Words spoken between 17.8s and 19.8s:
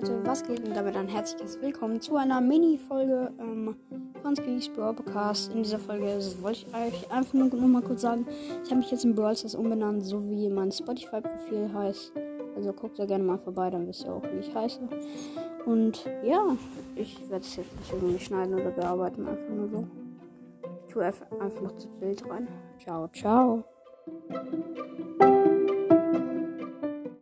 irgendwie schneiden oder bearbeiten, einfach nur